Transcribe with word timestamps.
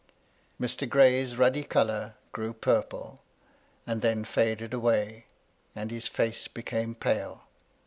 Mr. 0.59 0.89
Gray's 0.89 1.37
ruddy 1.37 1.63
colour 1.63 2.15
grew 2.31 2.53
purple, 2.53 3.21
and 3.85 4.01
then 4.01 4.25
faded 4.25 4.73
away, 4.73 5.27
and 5.75 5.91
his 5.91 6.07
face 6.07 6.47
became 6.47 6.95
pale. 6.95 7.43